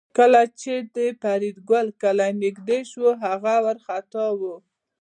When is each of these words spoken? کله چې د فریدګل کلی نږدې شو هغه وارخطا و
کله 0.17 0.41
چې 0.61 0.73
د 0.95 0.97
فریدګل 1.21 1.87
کلی 2.01 2.31
نږدې 2.43 2.79
شو 2.91 3.05
هغه 3.23 3.53
وارخطا 3.65 4.25
و 4.39 4.41